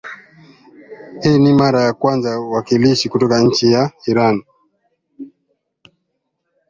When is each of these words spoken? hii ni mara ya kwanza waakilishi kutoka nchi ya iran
hii 1.21 1.37
ni 1.39 1.53
mara 1.53 1.81
ya 1.83 1.93
kwanza 1.93 2.39
waakilishi 2.39 3.09
kutoka 3.09 3.41
nchi 3.41 3.71
ya 3.71 3.91
iran 4.07 4.43